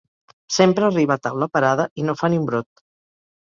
Sempre 0.55 0.87
arriba 0.87 1.17
a 1.19 1.23
taula 1.27 1.49
parada 1.59 1.87
i 2.03 2.09
no 2.09 2.19
fa 2.25 2.33
ni 2.35 2.43
un 2.43 2.51
brot. 2.51 2.85